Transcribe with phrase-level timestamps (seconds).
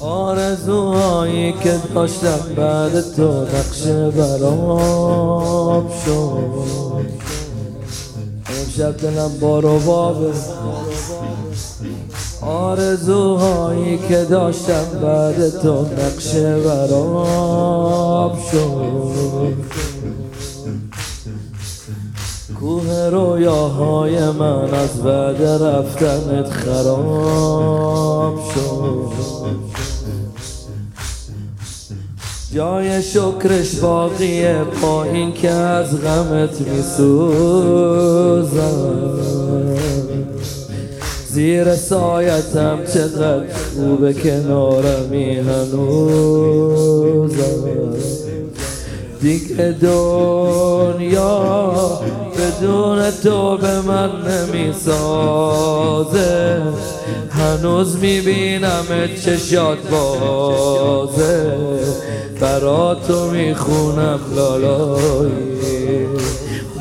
[0.00, 6.88] آرزوهایی که داشتم بعد تو نقشه برام شد.
[8.50, 10.32] امشب دلم بارو بابه
[12.42, 17.97] آرزوهایی که داشتم بعد تو نقشه برام
[23.48, 29.08] رویاهای من از بعد رفتنت خراب شد.
[32.54, 37.08] جای شکرش باقیه با این که از غمت میسوزم.
[41.28, 43.44] زیر سایتم چقدر
[43.74, 46.78] خوبه کنارمی هنوزم.
[49.20, 51.27] دیگه دنیا
[53.10, 54.98] تو به من نمی‌سازه.
[57.30, 58.86] هنوز می‌بینم
[59.24, 61.56] چشات بازه.
[62.40, 66.06] برا تو می‌خونم لالایی.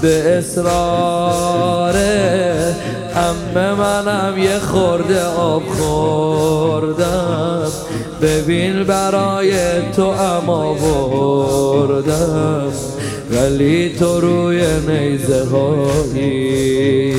[0.01, 1.95] به اصراره
[3.15, 7.67] همه منم یه خورده آب خوردم.
[8.21, 9.51] ببین برای
[9.95, 12.71] تو اما بردم
[13.31, 17.15] ولی تو روی نیزه هایی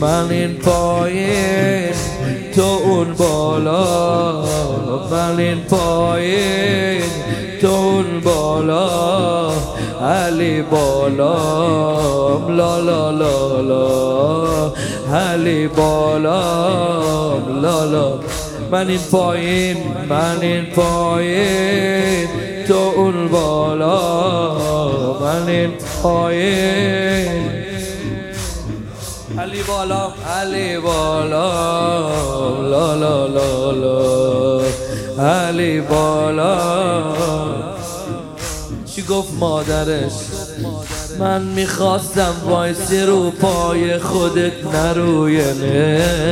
[0.00, 1.92] من این پایین
[2.54, 4.44] تو اون بالا
[5.10, 7.02] من این پایین
[7.60, 9.50] تو اون بالا
[10.02, 11.34] علی بالا
[12.48, 14.72] لا لا لا لا
[15.14, 16.40] علی بالا
[17.62, 18.12] لا لا
[18.72, 19.76] من این پایین
[20.08, 22.28] من این پایین
[22.68, 24.79] تو اون بالا
[25.20, 27.50] من این پایین
[29.38, 31.40] علی بالا علی بالا.
[32.62, 34.60] لا لا لا لا.
[35.24, 37.04] علی بالا.
[38.86, 40.12] چی گفت مادرش؟
[41.18, 46.30] من می‌خواستم وایسی رو پای خودت نه روی نیزه.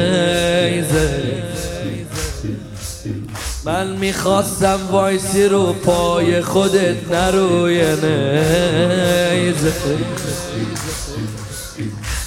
[3.68, 9.72] من می‌خواستم وایسی رو پای خودت نه روی نیزه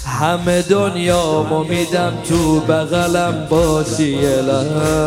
[0.06, 5.02] همه دنیا میدم تو بغلم باشی لحظه.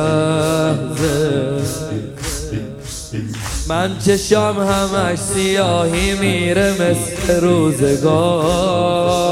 [3.69, 9.24] من چشام همش سیاهی میره مثل روزگارم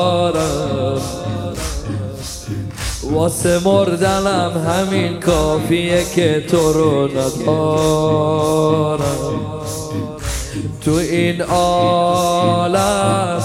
[3.12, 8.43] واسه مردنم همین کافیه که تو رو ندارم
[10.84, 13.43] تو این عالم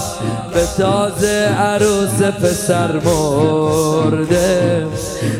[0.54, 4.86] به تازه عروس پسر مرده.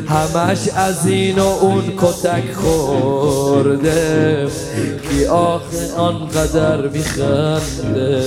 [0.09, 4.47] همش از این و اون کتک خورده.
[5.10, 8.22] کی آخه آنقدر میخنده.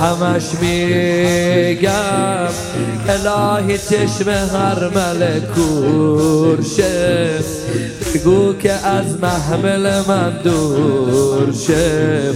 [0.00, 2.48] همش میگم
[3.08, 7.30] الهی چشم هر ملکور شه
[8.14, 12.30] بگو که از محمل من دور شه.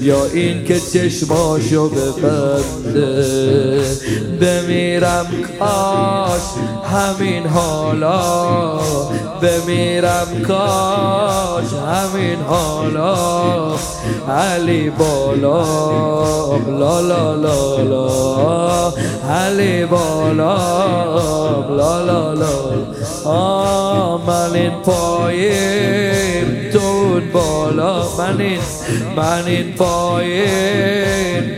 [0.00, 3.24] یا این که چشماشو ببنده.
[4.40, 5.26] بمیرم
[5.58, 6.40] کاش
[6.92, 8.78] همین حالا.
[9.42, 13.74] بمیرم کاش همین حالا.
[14.28, 15.64] علی بالا.
[16.56, 18.92] لا لا لا لا.
[19.30, 20.56] علی بالا.
[21.76, 22.82] لا لا لا.
[24.26, 24.72] من این
[25.22, 26.70] پایین.
[26.72, 28.16] تو بالا.
[28.18, 28.60] من این
[29.16, 31.52] من این پایین.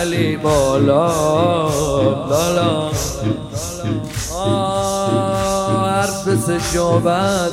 [0.00, 1.68] علی بالا.
[2.28, 2.90] لالا
[5.86, 7.52] حرف سه شعبت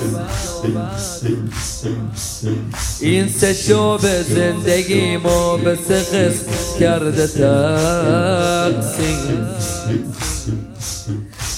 [2.99, 6.45] این سه شعبه زندگیمو به سه قسم
[6.79, 9.03] کرده تقسیم.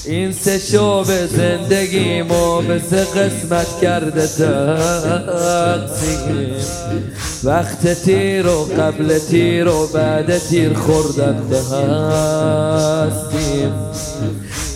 [0.07, 5.75] این سه شعبه زندگیمو به سه قسمت کرده تقسیم.
[7.43, 13.05] وقت تیر و قبل تیر و بعد تیر خوردن به هستیم.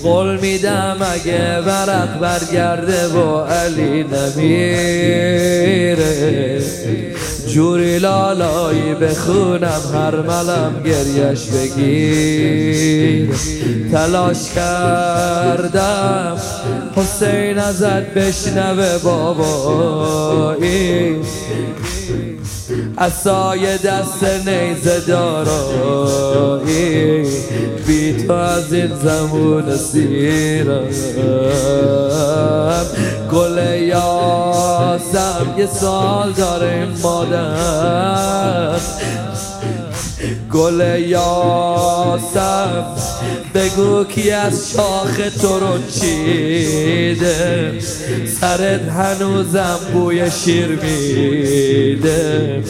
[0.03, 4.89] قول میدم اگه ورق برگرده با علی نمیره.
[7.53, 13.29] جوری لالایی بخونم هر ملم گریش بگیر.
[13.91, 16.37] تلاش کردم
[16.95, 20.59] حسین ازت بشنوه بابایی.
[22.97, 26.19] اصای دست نیزه دارایی.
[27.87, 30.89] بی تو از این زمون سیرم.
[33.31, 38.79] گل یاسم یه سال داره این مادر
[40.51, 42.85] گل یاسم
[43.53, 47.73] بگو کی از شاخ تو رو چیده.
[48.41, 52.63] سرت هنوزم بوی شیر میده.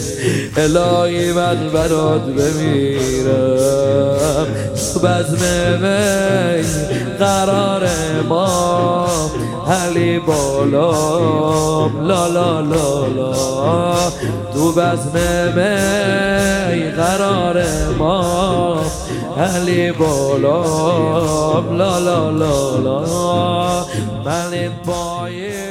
[0.56, 3.80] الهی من برات بمیرم.
[4.94, 6.62] تو بزم می
[7.18, 7.88] قرار
[8.28, 9.09] ما
[9.70, 13.32] علی بالام لا لا لا لا.
[14.54, 15.16] تو بزم
[15.54, 17.64] می قرار
[17.98, 18.80] ما.
[19.38, 23.84] علی بالام لا لا لا لا.
[24.24, 25.69] من پایه